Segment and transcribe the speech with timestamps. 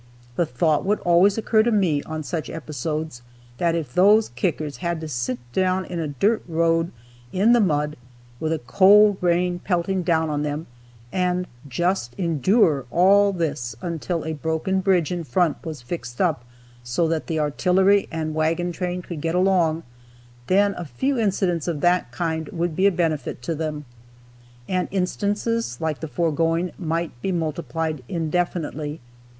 [0.35, 3.21] The thought would always occur to me, on such episodes,
[3.59, 6.91] that if those kickers had to sit down in a dirt road,
[7.31, 7.95] in the mud,
[8.39, 10.65] with a cold rain pelting down on them,
[11.13, 16.45] and just endure all this until a broken bridge in front was fixed up
[16.83, 19.83] so that the artillery and wagon train could get along,
[20.47, 23.85] then a few incidents of that kind would be a benefit to them.
[24.67, 28.99] And instances like the foregoing might be multiplied indefinitely.